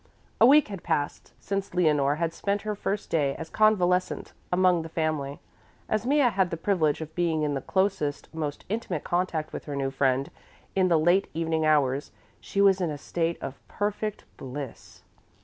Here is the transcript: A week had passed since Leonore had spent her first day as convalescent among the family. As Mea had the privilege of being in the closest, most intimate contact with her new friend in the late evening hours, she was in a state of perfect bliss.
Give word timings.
A 0.39 0.47
week 0.47 0.69
had 0.69 0.81
passed 0.81 1.31
since 1.39 1.75
Leonore 1.75 2.15
had 2.15 2.33
spent 2.33 2.63
her 2.63 2.73
first 2.73 3.11
day 3.11 3.35
as 3.35 3.51
convalescent 3.51 4.33
among 4.51 4.81
the 4.81 4.89
family. 4.89 5.39
As 5.87 6.07
Mea 6.07 6.31
had 6.31 6.49
the 6.49 6.57
privilege 6.57 7.01
of 7.01 7.13
being 7.13 7.43
in 7.43 7.53
the 7.53 7.61
closest, 7.61 8.27
most 8.33 8.65
intimate 8.67 9.03
contact 9.03 9.53
with 9.53 9.65
her 9.65 9.75
new 9.75 9.91
friend 9.91 10.31
in 10.75 10.87
the 10.87 10.97
late 10.97 11.29
evening 11.35 11.67
hours, 11.67 12.11
she 12.39 12.61
was 12.61 12.81
in 12.81 12.89
a 12.89 12.97
state 12.97 13.37
of 13.43 13.59
perfect 13.67 14.23
bliss. 14.37 15.03